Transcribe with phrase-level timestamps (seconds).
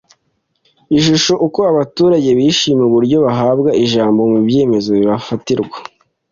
[0.97, 5.77] Ishusho Uko abaturage bishimiye uburyo bahabwa ijambo mu byemezo bibafatirwa